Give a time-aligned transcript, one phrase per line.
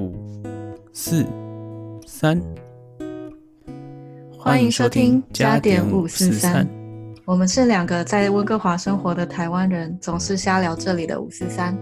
[0.00, 0.14] 五、
[0.94, 1.26] 四、
[2.06, 2.40] 三，
[4.38, 6.66] 欢迎收听加点五四三。
[7.26, 11.76] 我们是两个在温哥华生活的台湾人，总是瞎聊这里的五四三。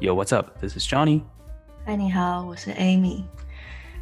[0.00, 0.58] Yo, what's up?
[0.60, 1.22] This is Johnny.
[1.84, 3.22] 嗨，你好，我是 Amy。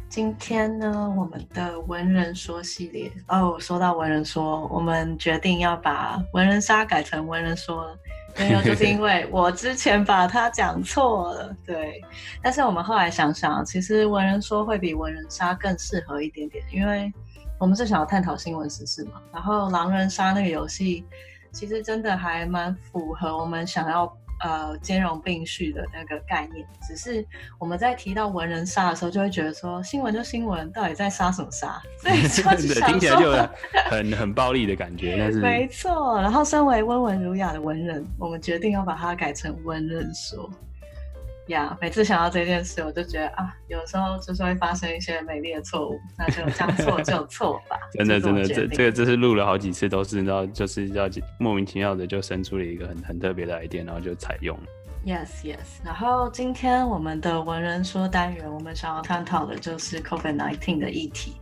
[0.09, 7.95] 今天呢，我们的文人说系列哦，说到文人说，我们决定要把文人杀改成文人说，
[8.37, 12.01] 没有，就是因为我之前把它讲错了，对。
[12.41, 17.11] 但是我们后来想想，其实文人说会比文人杀更适合一点点，因为
[17.59, 19.21] 我们是想要探讨新闻时事嘛。
[19.33, 21.05] 然后狼人杀那个游戏，
[21.51, 24.11] 其实真的还蛮符合我们想要。
[24.39, 27.25] 呃，兼容并蓄的那个概念，只是
[27.57, 31.81] 我们在提到文人杀的时候，就会觉得说新闻就新闻，到底在杀什么杀？
[32.01, 32.21] 所以
[32.67, 33.31] 就听起来就
[33.89, 35.15] 很很暴力的感觉。
[35.17, 40.49] 但是 没错，然后身为温文儒雅的文人，我们决定要把它改成文人说。
[41.47, 47.77] 呀，每次想到这件事，我就觉得啊，有时候就是会发生一些美丽的错误，那就将错就错吧。
[47.93, 51.09] 真的，真的，这这个这是录了好几次，都是知道，就是要
[51.39, 54.57] 莫名其妙的就生出了一个很很特别的 idea，然后就采用。
[55.05, 55.81] Yes, yes。
[55.85, 61.37] 然后今天我们的文人说单元，我们想要探讨的就是 COVID-19 的议题。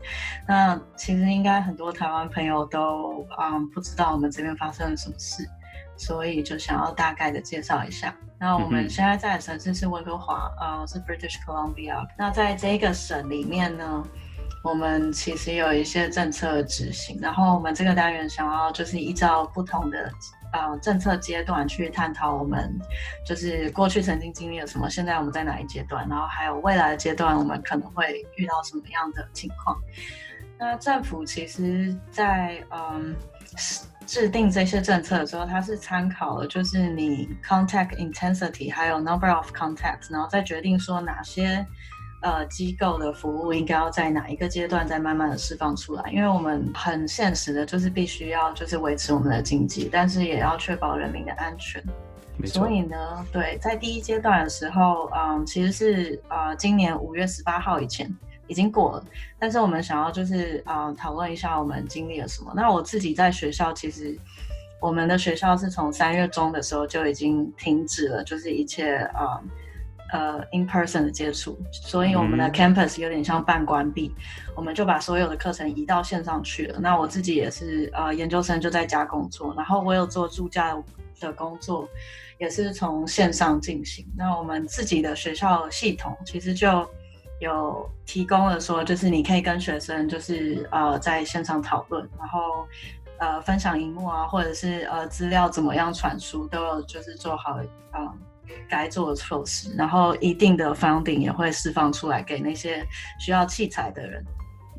[0.47, 5.43] 那其实应该很多台湾朋友都嗯不知道我们这边发生了什么事。
[5.97, 8.15] 所以就想要大概的介绍一下。
[8.37, 12.05] 那我们现在在的城市是温哥华，呃，是 British Columbia。
[12.17, 14.03] 那在这个省里面呢，
[14.61, 17.17] 我们其实有一些政策执行。
[17.21, 20.11] 然后我们这个单元想要就是依照不同的
[20.51, 22.77] 呃政策阶段去探讨我们
[23.25, 29.77] 就是过去曾经经历了什么，现在我们在哪一阶段，然后还有未来的阶段我们可能会遇到什么样的情况。
[30.59, 33.15] 那政府其实，在嗯。
[34.05, 41.65] 制定这些政策的时候，它是参考了就是你 contact intensity 还有 number of contacts，然后再决定说哪些
[42.21, 46.09] 呃机构的服务应该要在哪一个阶段再慢慢的释放出来。
[46.11, 51.83] 因为我们很现实的，就是必须要就是维持我们的经济，但是也要确保人民的安全。
[52.45, 58.13] 所以呢，对，在第一阶段的时候，嗯，其实是呃今年五月十八号以前。
[58.47, 59.05] 已经过了，
[59.39, 62.53] 但是我们想要就是啊讨论一下我们经历了什么。
[62.55, 64.15] 那我自己在学校，其实
[64.79, 69.41] 我们的学校是从三月中的时候就已经停止了，就是一切啊
[70.13, 74.13] 呃 in person 的接触，所以我们的 campus 有点像半关闭，
[74.55, 76.79] 我们就把所有的课程移到线上去了。
[76.79, 80.83] 那我自己也是呃研究生就在家工作，然后我有做助教
[81.19, 81.89] 的工作，
[82.37, 84.05] 也是从线上进行。
[84.15, 86.87] 那我们自己的学校系统其实就。
[87.45, 92.67] 有提供了说，就是你可以跟学生，就是呃在现场讨论，然后
[93.19, 97.59] 呃分享荧幕啊，或者是呃资料怎么样传输，都有就是做好
[97.91, 98.11] 啊
[98.67, 102.85] 该做的措施，然后一定的 funding 也会释放出来给那些
[103.19, 104.23] 需要器材的人。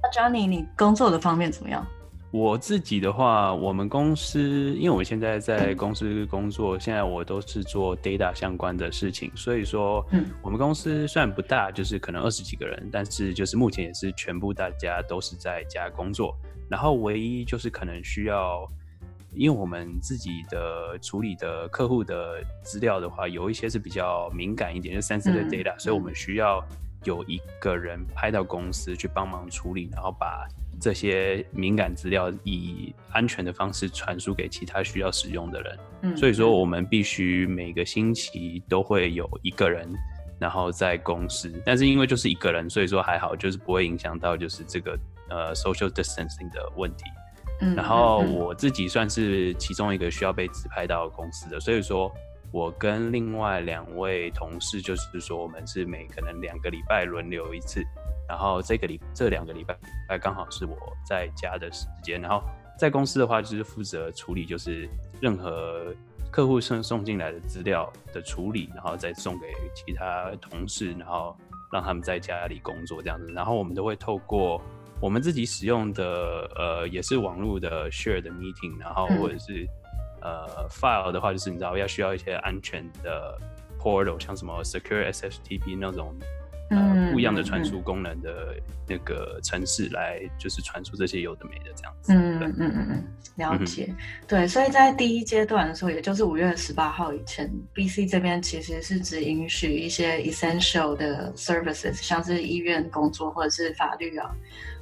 [0.02, 1.86] 那 Johnny，你工作的方面怎么样？
[2.36, 16.36] 我自己的话，我们公司因为我现在在公司工作，现在我都是做 data 相关的事情，所以说，嗯，我们公司虽然不大，就是可能二十几个人，但是就是目前也是全部大家都是在家工作，
[16.68, 18.70] 然后唯一就是可能需要，
[19.32, 26.62] 因为我们自己的处理的客户的资料的话，有一些是比较敏感一点，就 sensitive data，所以我们需要
[27.06, 30.46] 有一个人派到公司去帮忙处理，然后把。
[30.78, 39.88] 这些敏感资料以安全的方式传输给其他需要使用的人，嗯，所以说我们必须每个星期都会有一个人，
[40.38, 44.98] 然后在公司，但是因为就是一个人，所以说还好，就是不会影响到就是这个
[45.30, 47.04] 呃 social distancing 的问题，
[47.62, 52.14] 嗯，然后我自己算是其中一个需要被指派到公司的，所以说
[52.52, 57.84] 我跟另外两位同事就是说我们是每可能两个礼拜轮流一次。
[58.28, 60.76] 然后这个礼这两个礼拜，哎，刚好是我
[61.08, 62.20] 在家的时间。
[62.20, 62.42] 然后
[62.76, 64.88] 在公司的话，就是负责处理，就是
[65.20, 65.94] 任何
[66.28, 69.46] 客户送送进来的资料的处理，然后再送给
[69.76, 71.36] 其他同事，然后
[71.72, 73.32] 让他们在家里工作这样子。
[73.32, 74.60] 然后我们都会透过
[75.00, 79.64] 我们自己使用的，呃，也是网络的 share 的 meeting，然后或者是
[80.26, 83.38] 呃 file 的话，就是你知道要需要一些安全的
[83.80, 86.14] portal，像什么 secure SFTP 那种。
[86.68, 88.56] 呃，不一样的传输功能的
[88.88, 92.12] 那个城市来，就是传输这些有的没的这样子。
[92.12, 93.04] 嗯嗯嗯嗯，
[93.36, 93.94] 了解。
[94.26, 104.34] 对，所以在第一阶段的时候，也就是五月十八号以前，BC 这边其实是只允许一些 essential 的 services，像是医院工作或者是法律啊，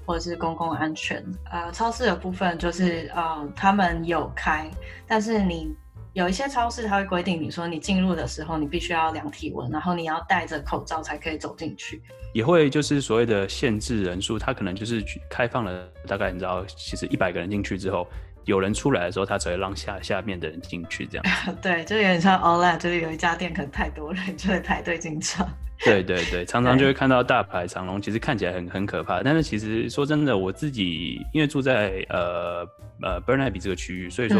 [0.04, 1.24] 或者是公共安全。
[1.50, 4.70] 呃，超市的部分就是呃，他们有开，
[5.06, 5.74] 但是你
[6.12, 12.02] 有一些超市它会规定你说你进入的时候你必须要量体温，然后你要戴着口罩才可以走进去。
[12.32, 18.06] 也会就是所谓的限制人数，它可能就是开放了大概你知道，其实一百个人进去之后。
[18.46, 21.24] 有人出来的时候，他才会让下下面的人进去，这样。
[21.62, 25.48] 对，就有点像 Olay，就是有一家店可能太多人，就会排队进场。
[25.84, 29.22] 对对对，常常就会看到大排长龙，其实看起来很很可怕。
[29.22, 32.66] 但是其实说真的，我自己因为住在呃
[33.02, 34.38] 呃 Burnaby 这个区域，所以说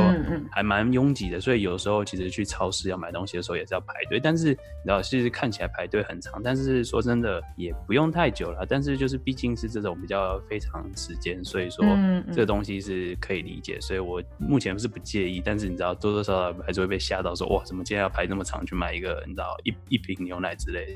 [0.51, 1.41] 还蛮拥挤的。
[1.41, 4.19] 所以有时候其实去超市要买东西的时候也是要排队。
[4.19, 8.65] 但是你知道，其实看起来排队很长，但是说真的也不用太久了。
[8.67, 11.85] 但是就是毕竟是这种比较非常时间，所以说
[12.33, 13.79] 这个东西是可以理解。
[13.81, 15.43] 所以我目前是不介意。
[15.45, 20.93] 但是你知道，多多少少还是会被吓到，说哇，怎么今天要排那么长去买一个你知道一一瓶牛奶之类的。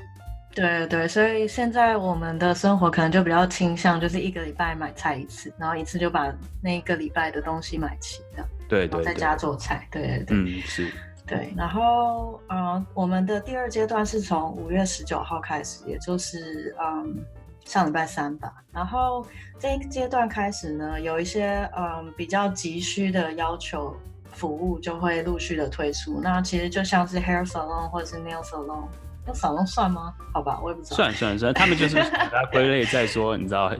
[0.53, 8.47] 对对，所以现在我们的生活可能就比较倾向，就是一个礼拜买菜一次，然后一次就把那一个礼拜的东西买齐，这样。
[8.67, 9.03] 对对。
[9.03, 10.37] 在家做菜，对对对。
[10.37, 10.91] 嗯，是。
[11.25, 17.23] 对，然后呃，我们的第二阶段是从五月十九号开始，也就是嗯
[17.65, 18.51] 上礼拜三吧。
[18.73, 19.23] 然后
[19.59, 23.95] 这一个阶段开始呢，有一些嗯比较急需的要求
[24.31, 26.19] 服务就会陆续的推出。
[26.19, 28.87] 那其实就像是 hair salon 或者是 nail salon。
[29.33, 30.13] 扫龙算吗？
[30.33, 30.95] 好吧，我也不知道。
[30.95, 31.95] 算算算，他们就是
[32.31, 33.71] 把它归类在说，你知道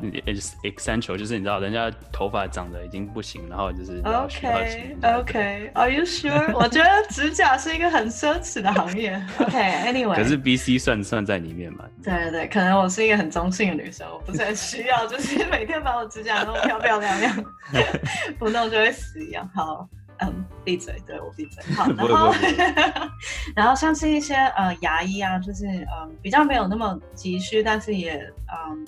[0.64, 6.52] ，essential 就是你知道，人家头发长得已经不行，然后就是 OK OK，Are you sure？
[6.58, 9.22] 我觉得指甲是一个很奢侈的行业。
[9.40, 11.86] OK，Anyway，可是 BC 算算在里面嘛？
[12.04, 17.36] 对对对，可能我是一个很中性的女生，我不是很需要，就是每天把我指甲弄漂漂亮亮，
[18.40, 19.48] 不弄就会死一样。
[19.54, 19.88] 好。
[20.22, 21.64] 嗯，闭嘴，对我闭嘴。
[21.74, 22.34] 好， 然后，
[23.56, 28.88] 然后像是一些呃牙医啊，就是嗯比较没有那么急需，但是也嗯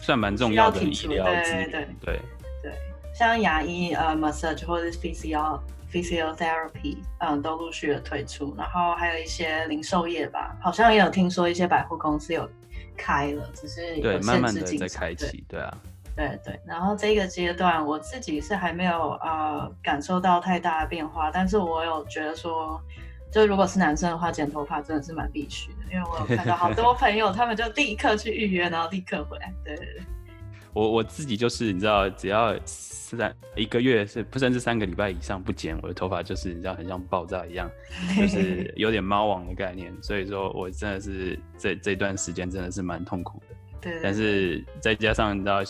[0.00, 1.70] 算蛮重要的医疗资源。
[1.70, 2.20] 对对对
[2.62, 2.72] 对，
[3.14, 5.60] 像牙医呃 massage 或者是 physio
[5.92, 12.48] physiotherapy，嗯都陆续的推出，然后还有一些零售业吧，好像也有听说一些百货公司有
[12.96, 15.72] 开了，只是对慢慢的在开启，对啊。
[16.18, 22.82] 对对，然后这个阶段我自己是还没有呃感受到太大的变化，但是我有觉得说，
[23.30, 29.54] 就如果是男生的话，剪头发真的是蛮必须的，因为我有看到好多朋友他们就立刻去预约，然后立刻回来。
[29.64, 30.02] 对对对，
[30.74, 37.70] 我我自己就是你知道，只要三一个月是不甚至三个礼拜以上不剪，我的头发就是你知道很像爆炸一样，
[38.16, 43.54] 就是有点猫王的概念，所以说我真的是这这段时间真的是蛮痛苦的。
[43.80, 45.62] 对，但是再加上你知道。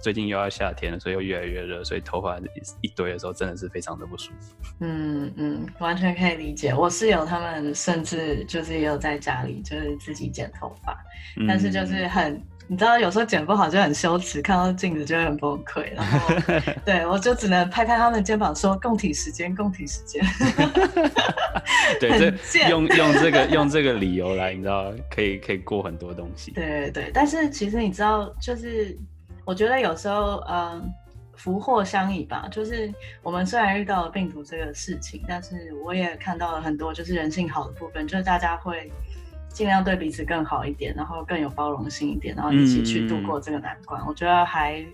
[0.00, 2.38] 最近又要夏天了，所以又越来越热，所以头发
[2.80, 4.54] 一堆的时候真的是非常的不舒服。
[4.80, 6.72] 嗯嗯，完全可以理解。
[6.74, 10.96] 我室友他们甚至就是也有在家里就是自己剪头发，
[11.48, 15.92] 但是就是很，你知道有时候剪不好就很羞耻，看到镜子就会很崩溃。
[15.94, 16.34] 然后
[16.84, 20.24] 对我就只能拍拍他们肩膀说：“共体时间，共体时间。
[21.98, 26.52] ”对，这用用这个用这个理由来，你知道可以可以过很多东西。
[26.52, 28.96] 对对，但是其实你知道就是。
[29.46, 30.92] 我觉得有时候，嗯，
[31.36, 32.48] 福祸相依吧。
[32.50, 38.92] 就是我们虽然遇到了病毒这个事情，但是我也看到了很多就是人性好的部分，就是大家会
[39.48, 44.04] 尽量对彼此更好一点，然后更有包容性一点，然后一起去度过这个难关。
[44.04, 44.84] 我觉得还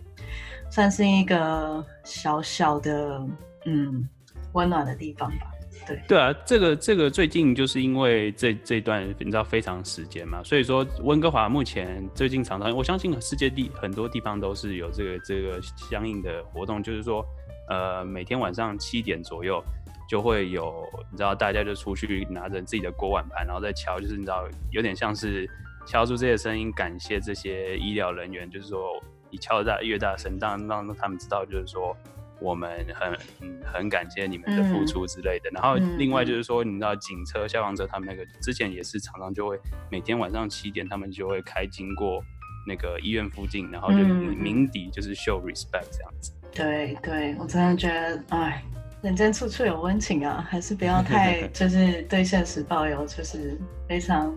[0.71, 3.27] 算是一个小小的，
[3.65, 4.07] 嗯，
[4.53, 5.47] 温暖的地方吧。
[5.87, 15.61] 对对啊，这个这个最近就是因为这这段你知道非常时间嘛，所以说温哥华目前最近常常，我相信世界地很多地方都是有这个这个
[15.91, 17.25] 相应的活动，就是说
[17.69, 19.63] 呃每天晚上七点左右
[20.09, 25.49] 就会有你知道大家就出去拿着自己的锅碗盘，然后再敲，就是你知道有点像是
[25.87, 31.97] 敲出这些声音，感谢这些医疗人员，就是说你敲的大越大声，当让他们知道就是说。
[32.43, 33.17] 我们很
[33.65, 39.59] 很感谢你们的付出之类的，然后另外就是说，你知道警车、消防车他们那个之前也是常常就会
[39.91, 42.23] 每天晚上七点，他们就会开经过
[42.67, 46.33] 那个医院附近，然后就鸣笛，就是 show respect 这样子。
[46.53, 48.63] 对对，我真的觉得，哎，
[49.03, 53.59] 人间处处有温情啊，还是不要太 就是对现实抱有就是
[53.89, 54.35] 非常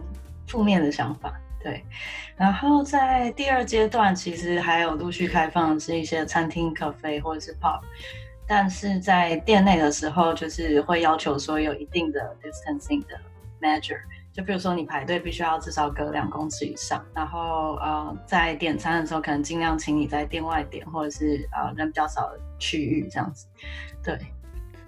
[0.47, 1.33] 负面的想法。
[1.65, 1.83] 对，
[2.37, 7.79] 然后在第二阶段，其实还有陆续开放是一些餐厅、咖啡或者是 pub，
[8.45, 13.19] 但是在店内的时候，就是会要求说有一定的 distancing 的
[13.59, 13.97] measure，
[14.31, 23.47] 就比如说你排队必须要至少隔两公尺以上，然后呃，在点餐的时候可能尽量请你在店外点，或者是呃人比较少的区域这样子，
[24.03, 24.19] 对。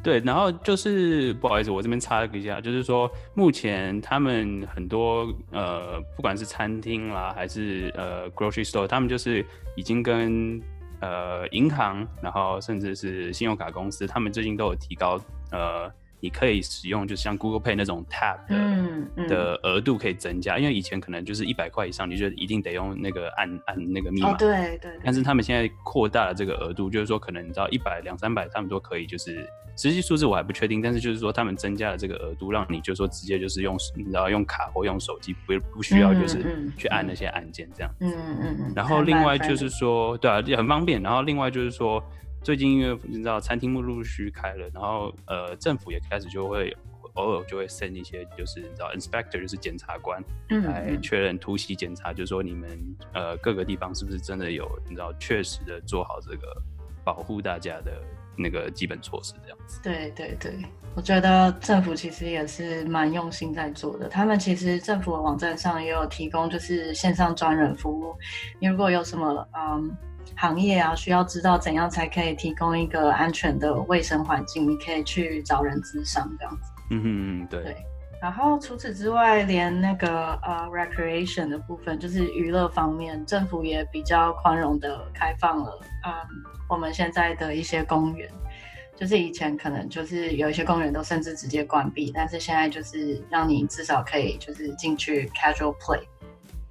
[0.08, 9.46] 对，然后就是不好意思，我这边插一下，就是说目前他们很多呃，不管是餐厅啦，还是呃 grocery store，他们就是
[9.76, 10.62] 已经跟
[11.02, 15.20] 呃银行，然后甚至是信用卡公司，他们最近都有提高
[15.52, 15.92] 呃。
[16.20, 24.34] 你可以使用，就像 Google Pay 那种 Tap 的的额度可以增加，因为以前可能就是一百块以上，你就一定得用那个按按那个密码。
[24.34, 24.92] 对对。
[25.04, 29.48] 但是他们现在扩大了这个额度，就是说可能你知道一百两三百，他们都可以，就是
[29.78, 37.94] 实际数字我还不确定，但是就是说他们增加了这个额度，让你就说直接就是用你知道用卡或用手机，不不需要就是去按那些按键这样。
[38.00, 38.74] 嗯嗯嗯。
[38.76, 41.00] 然后另外就是说，对啊，也很方便。
[41.04, 42.04] 然后另外就是说。
[42.48, 46.74] 最近因为你知道餐厅陆陆续续开了，然后呃政府也开始就会
[47.16, 50.24] 偶尔就会 send 一些就是你知道 inspector 就是检察官
[50.64, 52.70] 来确认突袭检查，就是说你们
[53.14, 56.56] 呃各个地方是不是真的有你知道确实的做好这个
[57.04, 58.02] 保护大家的
[58.38, 59.82] 那个基本措施这样子。
[59.84, 60.54] 对对对，
[60.96, 64.08] 我觉得政府其实也是蛮用心在做的。
[64.08, 68.16] 他们其实政府的网站上也有提供就是线上专人服务，
[68.58, 69.98] 你如果有什么嗯。
[70.38, 76.72] 行业啊，需要知道怎样才可以提供一个安全的卫生环境，你可以去找人咨商这样子。
[76.92, 77.64] 嗯嗯对。
[77.64, 77.76] 对。
[78.22, 85.80] 然后除此之外，连那个呃 recreation 的部分，就是娱乐方面，政府也比较宽容的开放了。
[86.06, 86.14] 嗯，
[86.68, 88.28] 我们现在的一些公园，
[88.96, 96.02] 就是以前可能就是有一些公园都甚至直接关闭，但是现在就是让你至少可以就是进去 casual play，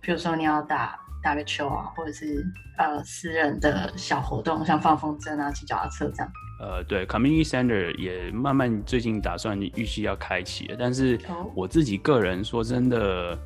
[0.01, 0.99] 比如说你要打。
[1.27, 6.33] 打个球啊，或者是呃私人的小活动，像放风筝啊、骑脚踏车这样。
[6.61, 11.19] 呃，对，Community Center 也慢慢最近打算预期要开启了，但是
[11.53, 13.37] 我自己个人说真的，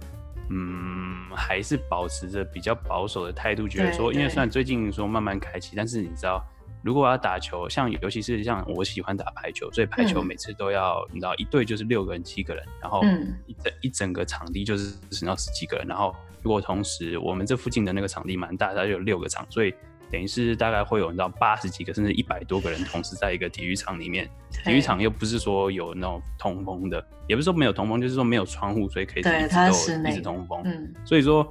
[0.50, 6.44] 嗯，还是保持着比较保守的态度，觉得说，因为虽然最近说慢慢开启，但是你知道。
[6.82, 13.02] 如果我要打球，像尤其是像我喜欢打排球，所以排球每次都要你知道一队就是六个人七个人，然后
[13.46, 19.75] 一整一整个场地就是只要十几个人，然后如果同时我们这附近的那个场地蛮大，它有六个场，所以
[20.11, 24.28] 等于是大概会有你知道八十几个甚至一百多个人同时在一个体育场里面，
[24.64, 31.47] 体育场又不是说有那种通风的，也不是说没有通风，就是说没有窗户，所以可以一直都一直通风，嗯，所以说。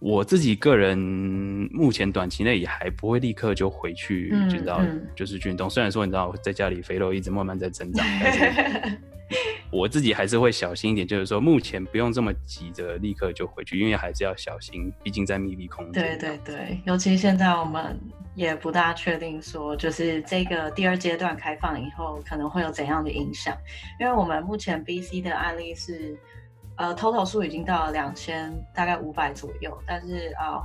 [0.00, 0.96] 我自己个人
[1.72, 4.80] 目前短期内也还不会立刻就回去，知道
[5.16, 5.68] 就是运动。
[5.68, 8.98] 虽然说你知道在家里肥肉一直慢慢在增长， 但是
[9.70, 16.02] 我自己还是会小心一点，就是说目前不用这么急着立刻就回去，因为还是要小心，毕竟在密闭空间。
[16.02, 17.98] 对对对，尤其现在我们
[18.34, 23.56] 也不大确定说，就是这个第二阶段开放以后可能会有怎样的影响，
[24.00, 26.18] 因为我们目前 B、C 的案例是。
[26.80, 30.62] 呃，total 数已经到了两千，大概五百左右，但是啊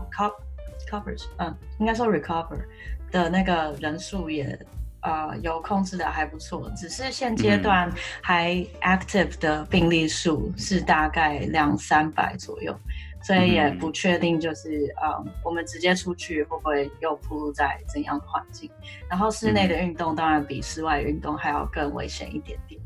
[0.88, 2.60] ，covers，嗯，应该说 recover
[3.10, 4.45] 的那个人数也
[5.03, 7.91] 呃有控制的还不错，只是现阶段
[8.22, 12.77] 还 active 的病例数是大概两三百左右，
[13.22, 18.69] 所以也不确定就是呃我们直接出去会不会又暴露在怎样的环境，
[19.10, 22.79] 然后室内的运动当然比室外运动还要更危险一点点。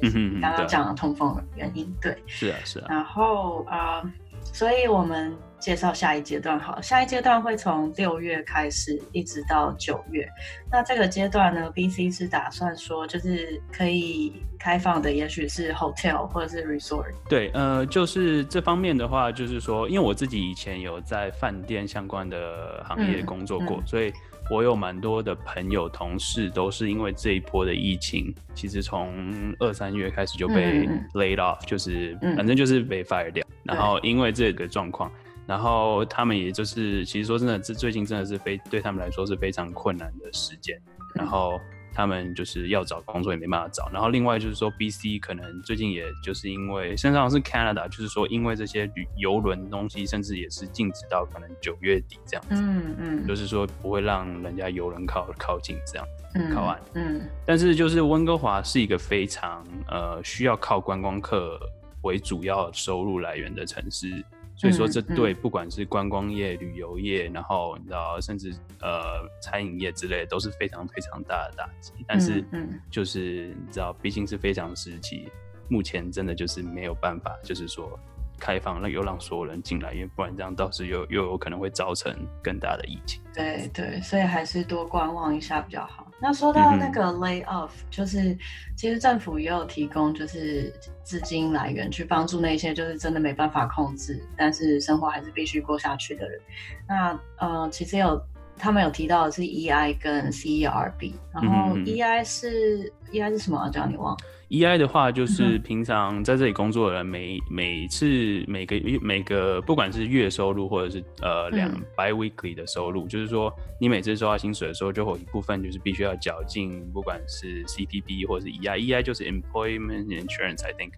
[0.00, 2.86] 嗯哼，刚刚讲的通风原因，对，是啊是啊。
[2.88, 4.00] 然后啊，
[4.44, 10.28] 所以我们介绍下一阶段好，下一阶段会从六月开始，一直到九月。
[10.70, 17.12] 那这个阶段呢，B C 是打算说，就是可以开放的，也许是 hotel 或者是 resort。
[17.28, 24.12] 对，呃，就是这方面的话，就是说，因为我自己以前有在饭店相关的行业工作过，所以。
[24.50, 33.46] 我有蛮多的朋友、同事都是因为这一波的疫情，其实从二三月开始就被 laid off，就是反正就是被 fire 掉。
[33.62, 35.12] 然后因为这个状况，
[35.48, 40.80] 然后他们也就是其实说真的，这最近真的是非对他们来说是非常困难的时间。
[41.14, 41.58] 然后。
[41.94, 56.06] 他们就是要找工作也没办法找，然后另外就是说，B C 可能最近也就是因为身上是 Canada，就是说因为这些旅游轮东西，甚至也是禁止到可能九月底这样子，嗯嗯，就是说不会让人家游轮靠靠近这样，
[56.54, 61.58] 靠岸，嗯，但是就是温哥华是一个非常呃需要靠观光客
[62.02, 64.24] 为主要收入来源的城市。
[64.58, 71.92] 所以说，这对不管是观光业、旅游业，然后你知道，甚至呃餐饮业之类，都是非常非常大的打击。
[72.06, 72.44] 但是，
[72.90, 75.30] 就是你知道，毕竟是非常时期，
[75.70, 77.98] 目前真的就是没有办法，就是说。
[78.40, 83.20] 开放，那又让所有人进来，因为不然这样倒是又又有可能会造成更大的疫情。
[83.34, 86.07] 对对，所以还是多观望一下比较好。
[86.20, 88.36] 那说到那个 lay off，就是
[88.76, 90.72] 其实政府也有提供就是
[91.04, 96.40] 资金来源去帮助那些就是真的没办法控制，但是生活还是必须过下去的人。
[96.88, 98.20] 那呃，其实有
[98.56, 103.70] 他们有提到的是 EI 跟 CERB，然后 EI 是 EI 是什么？
[103.70, 104.16] 叫你忘。
[104.50, 120.92] EI 的话，就是平常在这里工作的人，每每次每个月每个不管是月收入或者是呃两 biweekly 的收入，就是说你每次收到薪水的时候，就会一部分就是必须要缴进，不管是 CPP 或者是 EI，EI 就是 Employment Insurance，I think，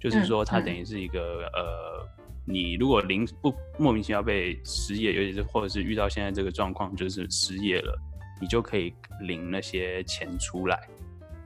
[0.00, 2.08] 就是说它等于是一个呃，
[2.46, 7.94] 你如果临不莫名其妙被失业，尤其是或者是遇到现在这个状况，就是失业了，
[8.40, 10.88] 你就可以领那些钱出来。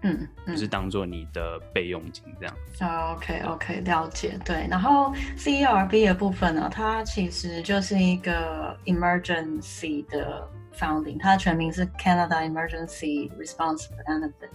[0.03, 3.15] 嗯，就是当做你的备用金这样。
[3.15, 4.39] OK OK，了解。
[4.45, 14.51] 对，然后 CERB 的部分呢，它其实就是一个 emergency 的 founding，它的全名是 Canada Emergency Response Benefit。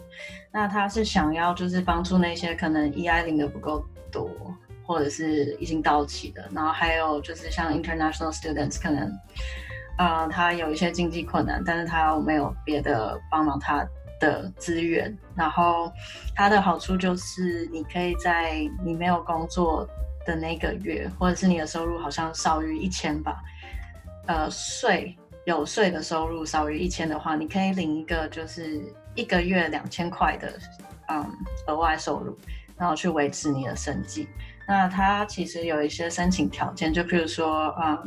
[0.49, 4.29] 那它是想要就是帮助那些可能 EI 领的不够多，
[4.85, 9.11] 或者是已经到期的，然后还有就是像 international students 可能，
[9.97, 13.85] 呃，他有一些经济困难，但是他没有别的帮忙他。
[14.23, 15.91] 的资源，然后
[16.33, 19.85] 它的好处就是，你可以在你没有工作
[20.25, 23.41] 的那个月，或者是你的收入好像少于一千吧，
[24.27, 28.81] 呃，税有税的收入少于一千的话，你可以领一个就是
[29.13, 30.53] 一个月两千块的
[31.09, 31.25] 嗯
[31.67, 32.37] 额外收入，
[32.77, 34.27] 然后去维持你的生计。
[34.67, 37.97] 那它其实有一些申请条件，就譬如说，嗯，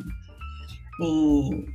[0.99, 1.66] 你。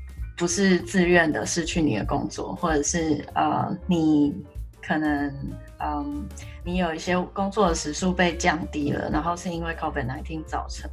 [0.42, 4.36] 不是自愿的失去你的工作，或者是呃，你
[4.82, 5.32] 可能
[5.78, 6.28] 嗯，
[6.64, 10.90] 你有一些工作的时数被降低了，然后是因为 COVID-19 造成，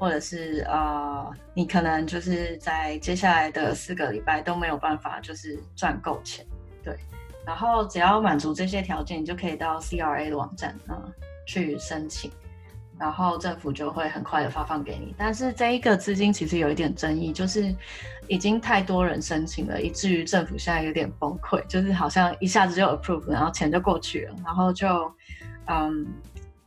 [0.00, 6.44] 或者是呃，你可能就是在接下来的四个礼拜都没有办法就是赚够钱，
[6.82, 6.98] 对，
[7.46, 10.98] 然后只要满足这些条件，你就可以到 CRA 的网站啊
[11.46, 12.28] 去申请。
[12.98, 17.74] 然后政府就会很快的发放给你，但是这一个资金其实有一点争议，就是
[18.26, 25.12] 已经太多人申请了，以至于政府现在有点崩溃，就是好像一下子就 approve，然后钱就过去了，然后就
[25.66, 26.06] 嗯。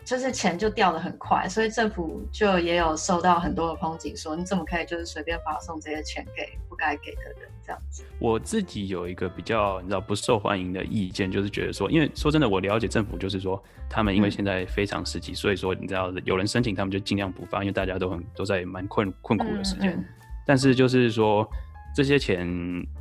[0.04, 8.04] 就是钱就掉的很快，所以政府就也有受到很多的抨击，说你怎么可以就是随便发送这些钱给不该给的人这样子。
[8.20, 20.04] 我自己有一个比较你知道不受欢迎的意见，就是觉得说，因为说真的，我了解政府就是说，他们因为现在非常时期，所以说你知道有人申请，他们就尽量不发，因为大家都很都在蛮困困苦的时间。
[20.46, 21.50] 但是就是说，
[21.96, 22.48] 这些钱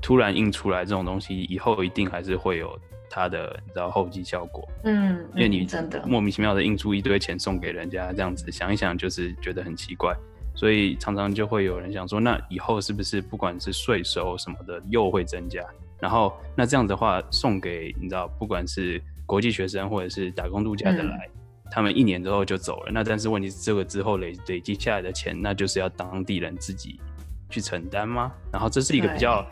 [0.01, 2.79] 突然印出来这种东西，以后一定还是会有。
[3.13, 10.15] 它的你知道后继效果，嗯，因为你真的莫名其妙的印出一堆钱送给人家，这样子想一想就是觉得很奇怪，
[10.55, 15.65] 所以常常就会有人想说，那以后是不是不管是税收什么的又会增加？
[15.99, 21.29] 然后那这样的话送给你知道，不管是国际学生或者是打工度假的来，
[21.71, 27.01] 他们一年之后就走了，那但是问题是这个之后累累积下来的钱，那就是要当地人自己
[27.49, 28.33] 去承担吗？
[28.53, 29.47] 然后这是一个比较。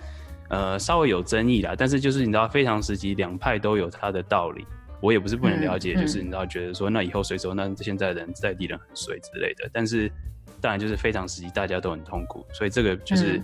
[0.50, 4.66] 呃，稍微有争议啦，但是就是你知道，非常时期两派都有他的道理。
[5.02, 9.68] 我也不是不能了解，就是你知道，觉得说那以后税收，那现在人在地人很衰之类的。
[9.74, 10.10] 但是
[10.60, 13.40] 当然就是非常时期，大家都很痛苦，所以这个就是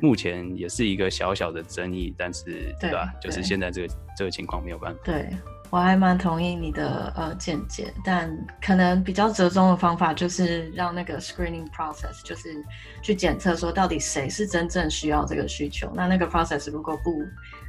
[0.00, 3.12] 目前也是一个小小的争议，但是对吧？
[3.20, 5.00] 就是现在这个这个情况没有办法。
[5.04, 5.28] 对。
[5.70, 12.64] 我还蛮同意你的呃见解，但可能比较折中的方法就是让那个 screening process，就是
[13.02, 15.92] 去检测说到底谁是真正需要这个需求。
[15.94, 17.22] 那那个 process 如果不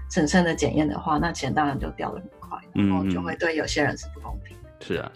[0.09, 4.55] 审慎的检验的话，那钱当然就掉的很快，然后就会对有些人是不公平。
[4.79, 5.11] 是啊。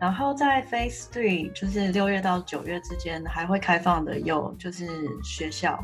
[0.00, 4.86] 然后在 phase three，就是六月到九月之间还会开放的有就是
[5.24, 5.82] 学校，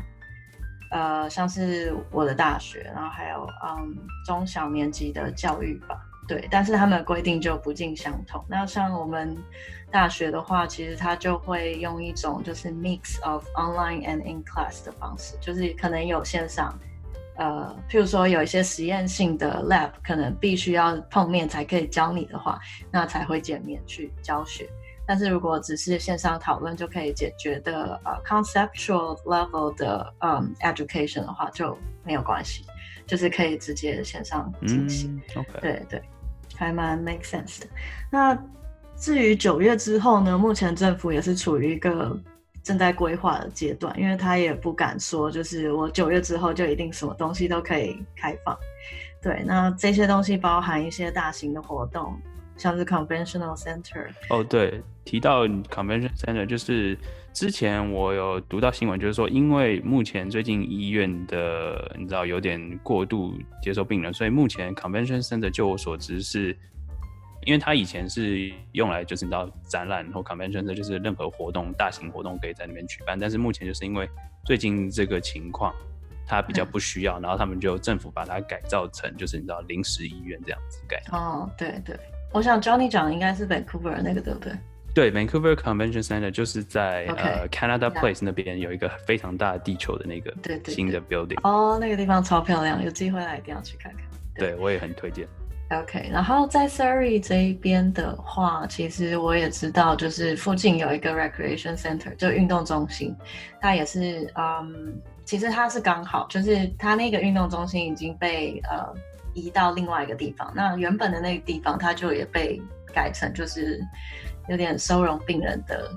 [0.91, 5.99] 呃，像是我的大学，然后还有嗯中小年级的教育吧。
[6.27, 8.43] 对，但是他们的规定就不尽相同。
[8.47, 9.37] 那像我们
[9.91, 16.73] 大学的话，其实它就会用一种就是 mix of online and in class 的方式，就是可能有线上，
[17.35, 22.59] 呃，譬如说有一些实验性的 lab，可能必须要碰面才可以教你的话，
[22.91, 24.69] 那才会见面去教学。
[25.07, 32.65] 但是如果只是线上讨论就可以解决的呃 conceptual level 的嗯 education 的话，就没有关系，
[33.05, 35.21] 就是可以直接线上进行。
[35.35, 36.01] OK，对对。
[36.57, 37.67] 还蛮 make sense 的。
[38.09, 38.33] 那
[38.95, 40.37] 至于九月之后呢？
[40.37, 42.17] 目前政府也是处于一个
[42.65, 48.57] 正在规划的阶段，因为他也不敢说，就是我九月之后就一定什么东西都可以开放。
[49.21, 52.19] 对，那这些东西包含一些大型的活动，
[52.57, 54.07] 像是 conventional center。
[54.29, 56.97] 哦，对，提到 convention center 就是。
[57.35, 66.57] 之前我有读到新闻，就是说，因为目前最近医院的你知道有点过度接受病人，所以目前 convention center 就我所知是，
[67.45, 74.09] 因为它以前是用来就是你知道展览或 convention center 就是任何活动大型活动可以在那边举办，但是目前就是因为
[74.43, 75.73] 最近这个情况，
[76.27, 81.01] 它比较不需要，然后他们就政府把它改造成就是你知道临时医院这样子改。
[81.11, 81.95] 哦，对对，
[82.33, 84.53] 我想 Johnny 讲应该是 Vancouver 那个对不对？
[84.95, 90.33] 对，Vancouver Convention Center 就是在呃 Canada Place 那边有一个非常大的地球的那个
[90.67, 91.37] 新的 building。
[91.43, 94.01] 哦，那个地方超漂亮，有机会来一定要去看看。
[94.35, 95.27] 对，我也很推荐。
[95.71, 103.15] OK，然后在 Surrey 这一边的话，其实我也知道，就是附近有一个 recreation center，就运动中心，
[103.59, 108.93] 它也是，嗯，其实它是刚好，就是它那个运动中心已经被呃
[109.33, 112.61] 移到另外一个地方，那原本的那个地方它就也被
[112.93, 113.81] 改成就是
[114.47, 115.89] 有点收容病人的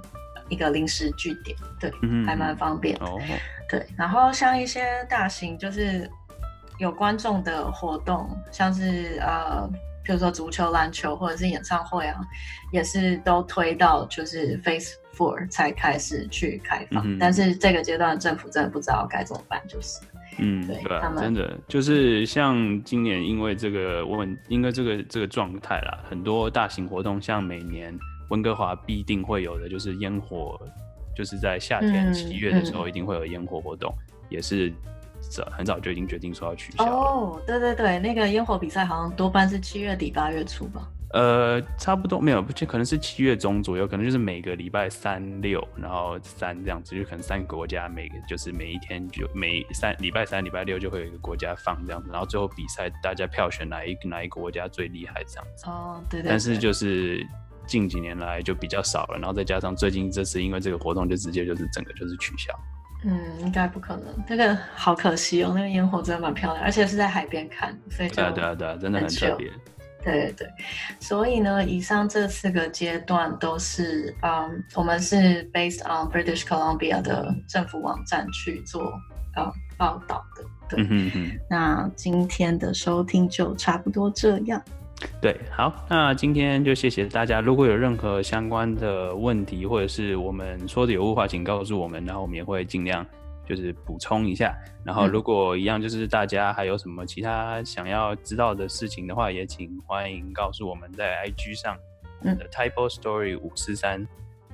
[0.48, 1.92] 一个临时据点，对，
[2.24, 2.96] 还蛮方便。
[3.00, 3.20] 哦，
[3.68, 6.10] 对，然后像一些大型就是。
[6.78, 9.68] 有观众的活动，像是呃，
[10.04, 12.20] 比如说足球、篮球或者是演唱会啊，
[12.72, 17.18] 也是都推到就是 Face Four 才开始去开放。
[17.18, 20.00] 但是这个阶段政府真的不知道该怎么办，就是，
[20.38, 20.80] 嗯，对，
[21.20, 27.92] 真的就是像今年因为这个问，因为这个这个状态啦，很多大型活动，像每年
[28.30, 30.56] 温哥华必定会有的就是烟火，
[31.16, 33.92] 就是在夏天七月的时候一定会有烟火活动，
[34.28, 34.72] 也是。
[35.28, 40.88] 早很早就已经决定说要取消哦，对对对，那个烟火比赛好像多半是七月底八月初吧。
[41.14, 55.64] 呃，差不多没有，不就可能是七月中左右，可能就是每个礼拜三六，然后三这样子，就可能三个国家每个就是每一天就每三礼拜三礼拜六就会有一个国家放这样子，然后最后比赛大家票选哪一哪一个国家最厉害这样子。
[55.66, 56.28] 哦，对对。
[56.28, 57.26] 但是就是
[57.66, 62.52] 近几年来就比较少了，然后再加上最近这次因为这个活动就直接就是整个就是取消。
[63.04, 64.06] 嗯，应该不可能。
[64.28, 69.50] 那个好可惜哦，那个烟火真的蛮漂亮，而且是在海边看，所以对啊对啊对啊，真的很特别。
[70.02, 70.48] 对对对，
[71.00, 78.92] 所以呢，以上这四个阶段都是，嗯，我们是 based on British Columbia 的政府网站去做
[79.34, 80.44] 呃报道的。
[80.68, 80.86] 对，
[81.50, 84.62] 那今天的收听就差不多这样。
[85.20, 87.40] 对，好，那今天就谢谢大家。
[87.40, 93.06] 如果有任何相关的问题，或者是我们说的有误话，请告诉我们，然后我们也会尽量
[93.46, 94.52] 就是补充一下。
[94.84, 101.76] 然后如果一样，就是大家还有什么其他想要知道的事情的话，也请欢迎告诉我们在 IG 上
[102.22, 104.04] 的 Type Story 五四三，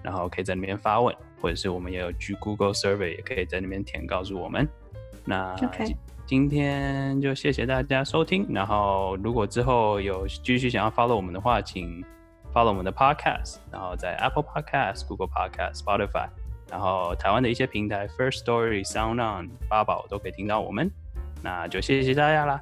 [0.02, 4.68] 然后可以在那边发问，或者是我们也有去 Google Survey，也可以在那边填告诉我们。
[5.24, 5.56] 那。
[6.34, 12.04] 今天就谢谢大家收听，然后如果之后有继续想要 follow 我们的话，请
[12.52, 16.28] follow 我们的 podcast，然后在 Apple Podcast、Google Podcast、Spotify，
[16.68, 20.90] 然后台湾的一些平台 First Story、Sound On、八宝都可以听到我们。
[21.40, 22.60] 那就谢谢大家啦，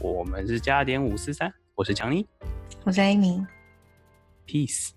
[0.00, 2.26] 我们是加点五四三，我是强尼，
[2.84, 4.90] 我是 Amy，Peace。